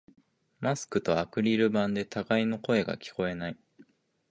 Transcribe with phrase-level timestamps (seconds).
[0.61, 3.57] マスクとアクリル板で互いの声が聞こえない